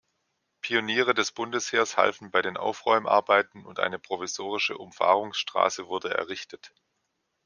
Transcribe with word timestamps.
Pioniere 0.61 1.13
des 1.13 1.31
Bundesheers 1.31 1.95
halfen 1.95 2.31
bei 2.31 2.41
den 2.41 2.57
Aufräumarbeiten 2.57 3.67
und 3.67 3.79
eine 3.79 3.99
provisorische 3.99 4.75
Umfahrungsstraße 4.79 5.89
wurde 5.89 6.11
errichtet. 6.11 6.73